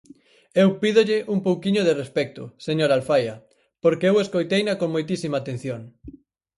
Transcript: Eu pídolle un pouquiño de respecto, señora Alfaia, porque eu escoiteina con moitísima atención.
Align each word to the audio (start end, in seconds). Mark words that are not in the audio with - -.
Eu 0.61 0.67
pídolle 0.81 1.17
un 1.33 1.39
pouquiño 1.47 1.81
de 1.87 1.93
respecto, 2.01 2.41
señora 2.67 2.95
Alfaia, 2.97 3.35
porque 3.83 4.05
eu 4.09 4.15
escoiteina 4.19 4.73
con 4.79 4.89
moitísima 4.95 5.37
atención. 5.39 5.81